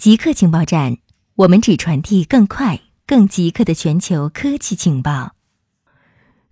[0.00, 0.96] 极客情报站，
[1.34, 5.32] 我们只传递更快、更极客的全球科技情报。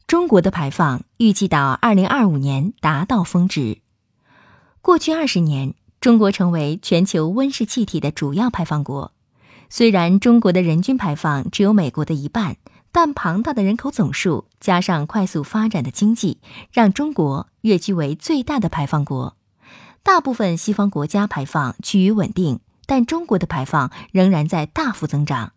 [0.06, 3.79] 中国的排放预计到二零二五年达到峰值。
[4.82, 9.12] 过去二十年，中国成为全球温室气体的主要排放国。
[9.71, 12.58] 虽然中国的人均排放只有美国的一半，
[12.92, 19.38] 但庞大的人口总数加上快速发展的经济，让中国跃居为最大的排放国。
[20.02, 22.60] 大部分西方国家排放趋于稳定。
[22.88, 25.52] 但中国的排放仍然在大幅增长。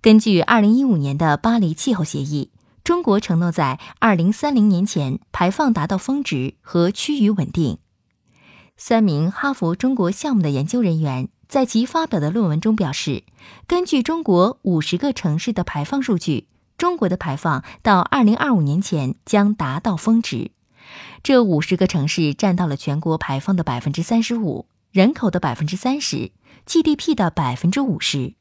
[0.00, 2.52] 根据2015年的巴黎气候协议，
[2.84, 7.78] 中国承诺在2030年前排放达到峰值和趋于稳定。
[8.76, 13.24] 三名哈佛中国项目的研究人员在其发表的论文中表示，
[13.66, 16.46] 根据中国50个城市的排放数据，
[16.78, 20.52] 中国的排放到2025年前将达到峰值。
[21.22, 26.30] 这50个城市占到了全国排放的35%，人口的30%。
[26.64, 28.34] GDP 的百分之五十，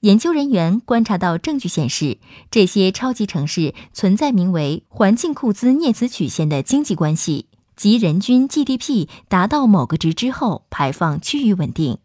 [0.00, 2.18] 研究人员观察到证据显示，
[2.50, 11.98] 这些超级城市存在名为环境库兹涅茨曲线的经济关系，即人均 GDP 达到某个值之后，排放趋于稳定。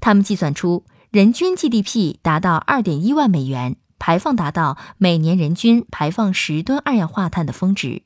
[0.00, 8.02] 他们计算出，人均 GDP 达到二点一万美元，排放达到每年人均排放十吨二氧化碳的峰值。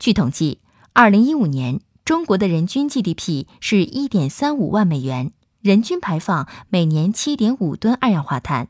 [0.00, 0.58] 据统计，
[0.92, 5.32] 二零一五年中国的人均 GDP 是一点三五万美元。
[5.60, 8.66] 人均排放每年七点五吨二氧化碳，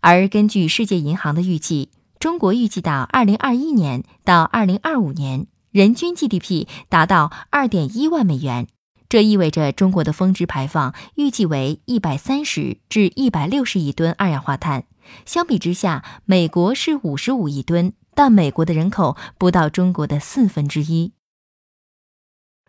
[0.00, 8.66] 而根据世界银行的预计，中国预计到二零二一年到二零二五年，人均 GDP 达到二点一万美元。
[9.08, 14.86] 这意味着中国的峰值排放预计为一百三十至一百六十亿吨二氧化碳。
[15.24, 21.12] 相比之下，美国是五十五亿吨，但美国的人口不到中国的四分之一。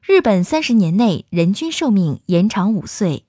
[0.06, 3.23] 日本三十年内人均寿命延长五岁。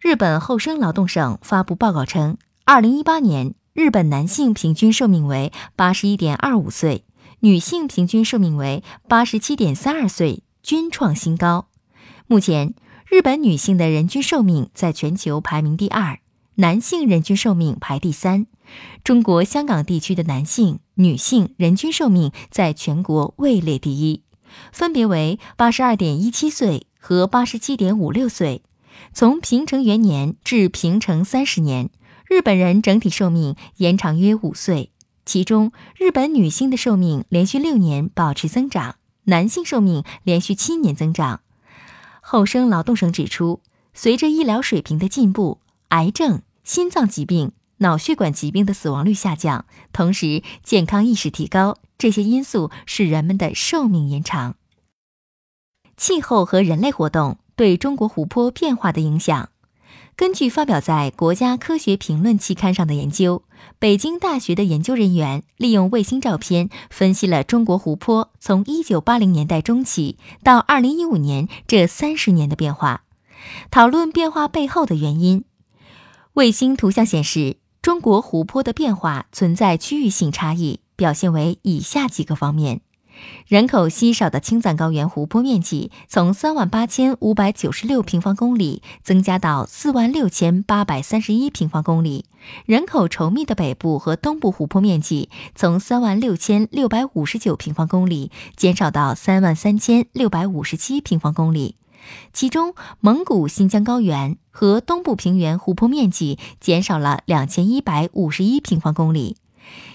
[0.00, 7.04] 日本厚生劳动省发布报告称，二零一八年日本男性平均寿命为八十一点二五岁，
[7.40, 11.66] 女性平均寿命为八十七点三二岁，均创新高。
[12.28, 12.74] 目前，
[13.08, 16.20] 日本女性的人均寿命在全球排名第二，
[16.54, 18.46] 男性人均寿命排第三。
[19.02, 24.22] 中国香港地区的男性、女性人均寿命在全国位列第一，
[24.72, 28.62] 分别为八十二点一七岁和八十七点五六岁。
[29.12, 31.90] 从平成元年至平成三十年，
[32.26, 34.90] 日本人整体寿命延长约五岁。
[35.24, 41.42] 其中，日本女性的寿命连续六年保持增长，男性寿命连续七年增长。
[42.20, 43.60] 厚生劳动省指出，
[43.92, 54.54] 随着医疗水平的进步，癌症、心脏疾病、脑血管疾病的死亡率下降，同时健康意识提高，这些因素使人们的寿命延长。
[55.96, 57.38] 气候和人类活动。
[57.58, 59.48] 对中国湖泊变化的影响。
[60.14, 63.42] 根据发表在《国家科学评论》期刊上的研究，
[63.80, 73.02] 北京大学的研究人员利用卫星照片分析了中国湖泊从1980年代中期到2015年这三十年的变化，
[73.72, 75.44] 讨论变化背后的原因。
[76.34, 82.80] 卫星图像显示，中国湖泊的变化存在区域性差异，表现为以下几个方面。
[83.48, 92.26] 人口稀少的青藏高原湖泊面积从三万八千五百九十六平方公里增加到四万六千八百三十一平方公里；
[92.64, 101.74] 人口稠密的北部和东部湖泊面积从三万六千六百五十九平方公里减少到三万三千六百五十七平方公里。
[102.32, 109.36] 其中，蒙古、新疆高原和东部平原湖泊面积减少了两千一百五十一平方公里。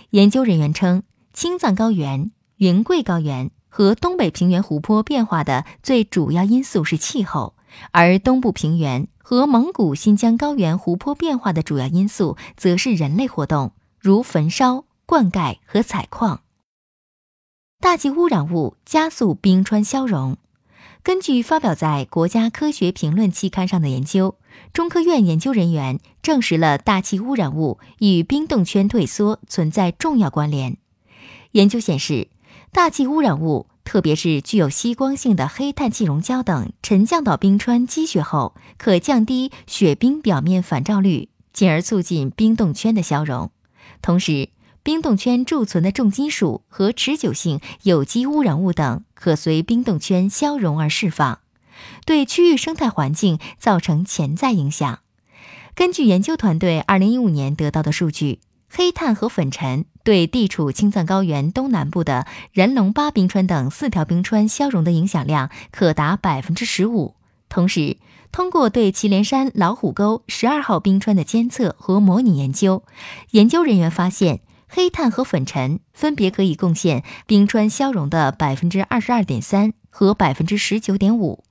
[0.09, 1.03] 研究人员称，
[1.33, 2.31] 青藏高原。
[2.57, 7.55] 云贵高原和东北平原湖泊变化的最主要因素是气候，
[7.91, 16.41] 而东部平原和蒙古、新疆高原湖泊变化的主要因素则是人类活动，如焚烧、灌溉和采矿。
[17.81, 20.37] 大气污染物加速冰川消融。
[21.03, 24.35] 根据发表在《国家科学评论》期刊上的研究，
[24.71, 30.77] 中科院研究人员证实了大气污染物与冰冻圈退缩存在重要关联。
[31.51, 32.29] 研究显示。
[32.71, 43.51] 大气污染物，特别是具有吸光性的黑碳气溶胶等，沉降到冰川积雪后，可降低雪冰表面反照率，进而促进冰冻圈的消融。
[44.01, 44.49] 同时，
[44.83, 51.39] 冰冻圈贮存的重金属和持久性有机污染物等，可随冰冻圈消融而释放，
[52.05, 54.99] 对区域生态环境造成潜在影响。
[55.73, 58.39] 根据研究团队二零一五年得到的数据。
[58.75, 67.13] 黑炭和粉尘对地处青藏高原东南部的仁龙巴冰川等四条冰川消融的影响量可达百分之十五。
[67.49, 67.97] 同时，
[68.31, 72.81] 通过对祁连山老虎沟十二号冰川的监测和模拟研究，
[73.29, 74.39] 研究人员发现，
[74.75, 81.43] 黑炭和粉尘分别可以贡献冰川消融的百分之二十二点三和百分之十九点五。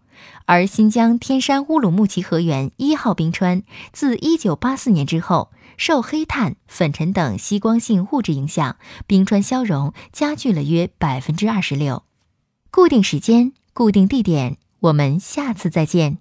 [0.44, 8.76] 而新疆天山乌鲁木齐河源一号冰川自一九八四年之后，受黑炭、粉尘等吸光性物质影响，
[9.06, 12.02] 冰川消融加剧了约百分之二十六。
[12.72, 16.18] 固定时间，固定地点，我们下次再见。